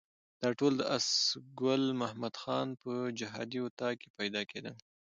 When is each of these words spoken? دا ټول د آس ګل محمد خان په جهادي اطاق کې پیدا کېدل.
دا 0.41 0.49
ټول 0.59 0.73
د 0.77 0.81
آس 0.97 1.07
ګل 1.61 1.83
محمد 2.01 2.35
خان 2.41 2.67
په 2.81 2.91
جهادي 3.19 3.59
اطاق 3.65 3.93
کې 4.01 4.09
پیدا 4.19 4.41
کېدل. 4.51 4.75